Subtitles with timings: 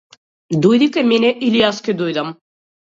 [0.63, 2.37] Дојди кај мене или јас ќе дојдам.